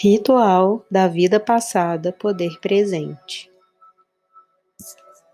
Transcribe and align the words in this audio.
Ritual 0.00 0.86
da 0.88 1.08
vida 1.08 1.40
passada, 1.40 2.12
poder 2.12 2.60
presente. 2.60 3.50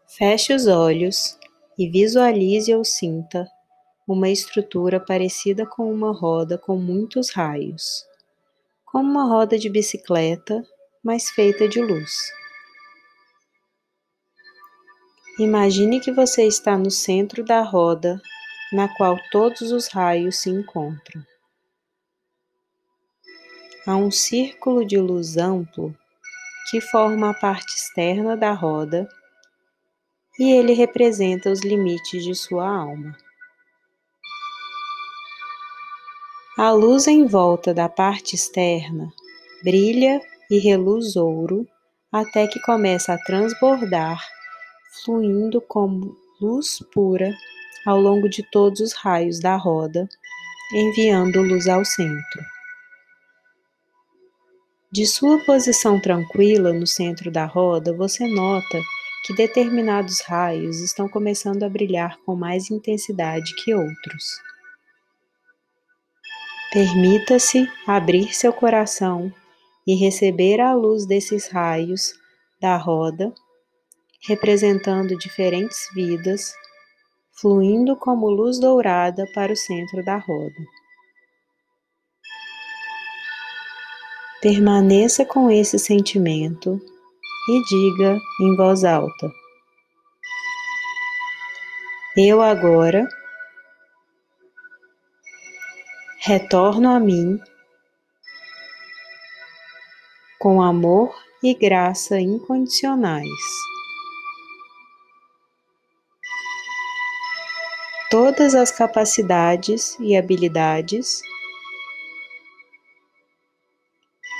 Feche 0.09 0.55
os 0.55 0.67
olhos 0.67 1.39
e 1.77 1.87
visualize 1.87 2.75
ou 2.75 2.83
sinta 2.83 3.47
uma 4.09 4.31
estrutura 4.31 4.99
parecida 4.99 5.67
com 5.67 5.93
uma 5.93 6.15
roda 6.15 6.57
com 6.57 6.79
muitos 6.79 7.29
raios, 7.29 8.07
como 8.87 9.11
uma 9.11 9.27
roda 9.27 9.59
de 9.59 9.69
bicicleta, 9.69 10.67
mas 11.05 11.29
feita 11.29 11.69
de 11.69 11.83
luz. 11.83 12.33
Imagine 15.39 16.01
que 16.01 16.11
você 16.11 16.47
está 16.47 16.79
no 16.79 16.91
centro 16.91 17.45
da 17.45 17.61
roda, 17.61 18.19
na 18.73 18.89
qual 18.97 19.19
todos 19.31 19.73
os 19.73 19.89
raios 19.89 20.39
se 20.39 20.49
encontram. 20.49 21.23
Há 23.87 23.97
um 23.97 24.11
círculo 24.11 24.83
de 24.83 24.97
luz 24.97 25.37
amplo 25.37 25.95
que 26.71 26.81
forma 26.81 27.29
a 27.29 27.35
parte 27.35 27.75
externa 27.75 28.35
da 28.35 28.51
roda 28.51 29.07
e 30.39 30.53
ele 30.53 30.73
representa 30.73 31.51
os 31.51 31.61
limites 31.61 32.25
de 32.25 32.35
sua 32.35 32.67
alma. 32.67 33.15
A 36.57 36.71
luz 36.71 37.07
em 37.07 37.27
volta 37.27 37.75
da 37.75 37.87
parte 37.87 38.35
externa 38.35 39.13
brilha 39.63 40.19
e 40.51 40.59
reluz 40.59 41.15
ouro 41.15 41.69
até 42.11 42.47
que 42.47 42.61
começa 42.61 43.13
a 43.13 43.19
transbordar, 43.19 44.19
fluindo 45.05 45.61
como 45.61 46.17
luz 46.41 46.79
pura 46.91 47.31
ao 47.85 48.01
longo 48.01 48.31
de 48.31 48.43
todos 48.51 48.81
os 48.81 48.95
raios 48.95 49.41
da 49.41 49.57
roda, 49.57 50.09
enviando 50.73 51.43
luz 51.43 51.69
ao 51.69 51.85
centro. 51.85 52.54
De 54.95 55.07
sua 55.07 55.45
posição 55.45 55.99
tranquila 55.99 56.73
no 56.73 56.87
centro 56.87 57.29
da 57.29 57.47
roda, 57.47 57.93
você 57.93 58.29
nota 58.29 58.81
que 59.27 59.35
determinados 59.35 60.21
raios 60.21 60.79
estão 60.79 61.09
começando 61.09 61.65
a 61.65 61.69
brilhar 61.69 62.17
com 62.25 62.37
mais 62.37 62.71
intensidade 62.71 63.57
que 63.57 63.75
outros. 63.75 64.25
Permita-se 66.73 67.69
abrir 67.85 68.33
seu 68.33 68.53
coração 68.53 69.35
e 69.85 69.97
receber 69.97 70.61
a 70.61 70.73
luz 70.73 71.05
desses 71.07 71.49
raios 71.49 72.13
da 72.61 72.77
roda, 72.77 73.35
representando 74.29 75.19
diferentes 75.19 75.89
vidas, 75.93 76.55
fluindo 77.41 77.97
como 77.97 78.31
luz 78.31 78.61
dourada 78.61 79.27
para 79.35 79.53
o 79.53 79.57
centro 79.57 80.05
da 80.05 80.19
roda. 80.19 80.84
Permaneça 84.45 85.25
com 85.25 85.51
esse 85.51 85.79
sentimento 85.79 86.79
e 87.49 87.65
diga 87.65 88.19
em 88.43 88.55
voz 88.55 88.85
alta: 88.85 89.33
Eu 92.15 92.43
agora 92.43 93.09
retorno 96.19 96.91
a 96.91 97.01
mim 97.01 97.41
com 100.39 100.61
amor 100.61 101.17
e 101.43 101.55
graça 101.55 102.21
incondicionais. 102.21 103.31
Todas 108.11 108.55
as 108.55 108.71
capacidades 108.71 109.97
e 109.99 110.15
habilidades 110.15 111.23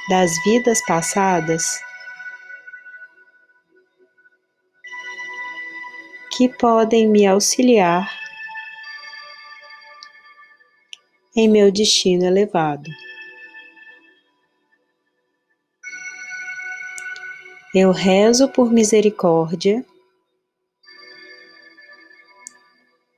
das 0.09 0.43
vidas 0.45 0.85
passadas 0.85 1.81
que 6.37 6.49
podem 6.49 7.09
me 7.09 7.27
auxiliar 7.27 8.11
em 11.37 11.49
meu 11.49 11.71
destino 11.71 12.25
elevado. 12.25 12.91
Eu 17.75 17.91
rezo 17.91 18.49
por 18.49 18.71
misericórdia 18.71 19.85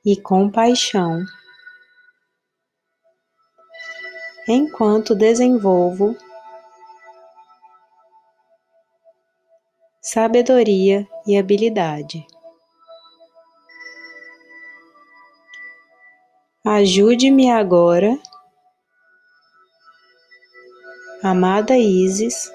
e 0.05 0.15
compaixão 0.15 1.23
enquanto 4.47 5.13
desenvolvo 5.13 6.17
sabedoria 10.09 11.05
e 11.27 11.37
habilidade. 11.37 12.25
Ajude-me 16.65 17.51
agora, 17.51 18.17
amada 21.21 21.77
Isis, 21.77 22.49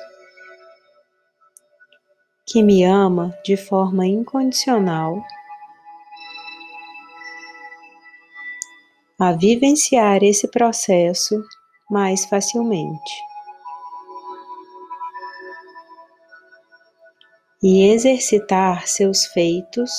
que 2.46 2.62
me 2.62 2.84
ama 2.84 3.36
de 3.44 3.58
forma 3.58 4.06
incondicional, 4.06 5.22
a 9.20 9.32
vivenciar 9.32 10.22
esse 10.22 10.48
processo 10.48 11.34
mais 11.90 12.24
facilmente. 12.24 13.31
E 17.62 17.93
exercitar 17.93 18.89
seus 18.89 19.27
feitos 19.27 19.93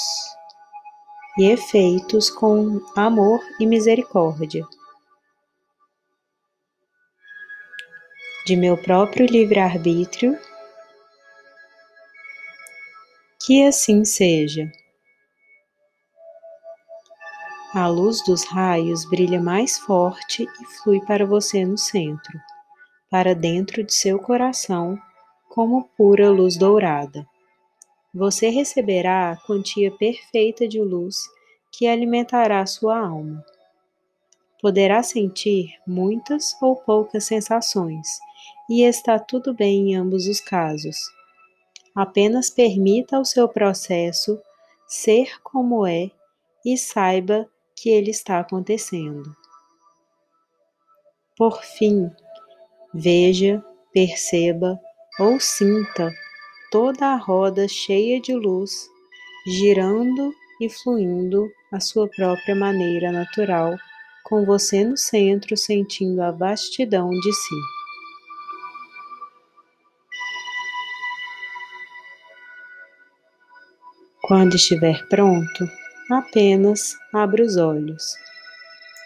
e 1.38 1.46
efeitos 1.46 2.30
com 2.30 2.82
amor 2.94 3.40
e 3.58 3.66
misericórdia. 3.66 4.68
De 8.46 8.58
meu 8.58 8.76
próprio 8.78 9.26
livre-arbítrio, 9.26 10.38
que 13.46 13.66
assim 13.66 14.04
seja. 14.04 14.70
A 17.74 17.88
luz 17.88 18.22
dos 18.26 18.44
raios 18.44 19.06
brilha 19.10 19.42
mais 19.42 19.80
forte 19.80 20.44
e 20.44 20.66
flui 20.78 21.00
para 21.06 21.26
você 21.26 21.66
no 21.66 21.78
centro, 21.78 22.40
para 23.10 23.34
dentro 23.34 23.84
de 23.84 23.94
seu 23.94 24.20
coração, 24.20 25.00
como 25.50 25.90
pura 25.96 26.30
luz 26.30 26.58
dourada 26.58 27.26
você 28.14 28.50
receberá 28.50 29.32
a 29.32 29.38
quantia 29.38 29.92
perfeita 29.92 30.68
de 30.68 30.80
luz 30.80 31.18
que 31.72 31.88
alimentará 31.88 32.64
sua 32.66 33.00
alma. 33.00 33.44
Poderá 34.62 35.02
sentir 35.02 35.74
muitas 35.86 36.56
ou 36.62 36.76
poucas 36.76 37.26
sensações, 37.26 38.08
e 38.70 38.84
está 38.84 39.18
tudo 39.18 39.54
bem 39.54 39.92
em 39.92 39.96
ambos 39.96 40.28
os 40.28 40.40
casos. 40.40 40.96
Apenas 41.96 42.50
permita 42.50 43.18
ao 43.18 43.26
seu 43.26 43.50
processo 43.50 44.40
ser 44.88 45.42
como 45.42 45.86
é 45.86 46.12
e 46.66 46.78
saiba 46.78 47.50
que 47.76 47.90
ele 47.90 48.12
está 48.12 48.40
acontecendo. 48.40 49.36
Por 51.36 51.64
fim, 51.64 52.10
veja, 52.94 53.64
perceba 53.92 54.80
ou 55.20 55.40
sinta 55.40 56.14
toda 56.74 57.10
a 57.10 57.16
roda 57.16 57.68
cheia 57.68 58.20
de 58.20 58.34
luz, 58.34 58.90
girando 59.46 60.34
e 60.60 60.68
fluindo 60.68 61.48
à 61.72 61.80
sua 61.80 62.08
própria 62.08 62.56
maneira 62.56 63.12
natural, 63.12 63.78
com 64.24 64.44
você 64.44 64.84
no 64.84 64.98
centro 64.98 65.56
sentindo 65.56 66.20
a 66.24 66.32
vastidão 66.32 67.12
de 67.12 67.32
si. 67.32 67.56
Quando 74.24 74.56
estiver 74.56 75.08
pronto, 75.10 75.70
apenas 76.10 76.96
abra 77.14 77.44
os 77.44 77.56
olhos. 77.56 78.04